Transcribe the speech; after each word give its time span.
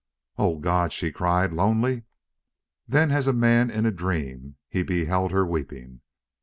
"O 0.39 0.57
God!" 0.57 0.91
she 0.91 1.11
cried. 1.11 1.53
"Lonely!" 1.53 2.05
Then 2.87 3.11
as 3.11 3.27
a 3.27 3.33
man 3.33 3.69
in 3.69 3.85
a 3.85 3.91
dream 3.91 4.55
he 4.67 4.81
beheld 4.81 5.29
her 5.29 5.45
weeping. 5.45 6.01